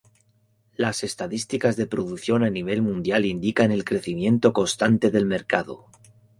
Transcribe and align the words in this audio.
Las 0.75 1.03
estadísticas 1.03 1.77
de 1.77 1.85
producción 1.85 2.43
a 2.43 2.49
nivel 2.49 2.81
mundial 2.81 3.23
indican 3.23 3.71
el 3.71 3.83
crecimiento 3.83 4.51
constante 4.51 5.11
del 5.11 5.27
mercado. 5.27 5.85